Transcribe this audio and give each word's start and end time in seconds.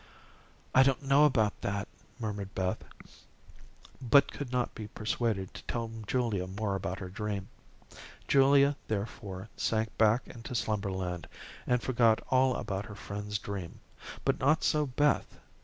"I 0.73 0.81
don't 0.81 1.03
know 1.03 1.25
about 1.25 1.61
that," 1.61 1.87
murmured 2.17 2.55
Beth, 2.55 2.83
but 4.01 4.31
could 4.31 4.51
not 4.51 4.73
be 4.73 4.87
persuaded 4.87 5.53
to 5.53 5.61
tell 5.67 5.91
Julia 6.07 6.47
more 6.47 6.73
about 6.73 6.97
her 6.97 7.07
dream. 7.09 7.49
Julia 8.27 8.77
therefore 8.87 9.47
sank 9.55 9.95
back 9.99 10.27
into 10.27 10.55
slumberland, 10.55 11.27
and 11.67 11.83
forgot 11.83 12.19
all 12.31 12.55
about 12.55 12.87
her 12.87 12.95
friend's 12.95 13.37
dream, 13.37 13.79
but 14.25 14.39
not 14.39 14.63
so 14.63 14.87
Beth. 14.87 15.37